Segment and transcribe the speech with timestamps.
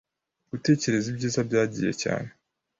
[0.51, 2.29] Gutekereza ibyiza byagiy cyane